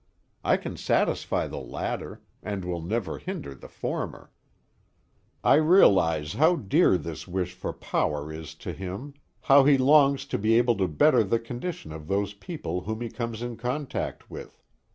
I 0.43 0.57
can 0.57 0.77
satisfy 0.77 1.45
the 1.45 1.59
latter, 1.59 2.23
and 2.41 2.65
will 2.65 2.81
never 2.81 3.19
hinder 3.19 3.53
the 3.53 3.67
former. 3.67 4.31
I 5.43 5.53
realize 5.57 6.33
how 6.33 6.55
dear 6.55 6.97
this 6.97 7.27
wish 7.27 7.53
for 7.53 7.71
power 7.71 8.33
is 8.33 8.55
to 8.65 8.73
him; 8.73 9.13
how 9.41 9.63
he 9.63 9.77
longs 9.77 10.25
to 10.25 10.39
be 10.39 10.57
able 10.57 10.75
to 10.77 10.87
better 10.87 11.23
the 11.23 11.37
condition 11.37 11.91
of 11.91 12.07
those 12.07 12.33
people 12.33 12.81
whom 12.81 13.01
he 13.01 13.09
comes 13.09 13.43
in 13.43 13.57
contact 13.57 14.27
with. 14.27 14.63